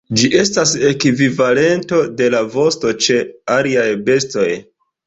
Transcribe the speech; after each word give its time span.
Ĝi 0.19 0.27
estas 0.43 0.71
ekvivalento 0.91 2.01
de 2.23 2.31
la 2.37 2.43
vosto 2.57 2.97
ĉe 3.05 3.21
aliaj 3.59 3.89
bestoj. 4.11 4.51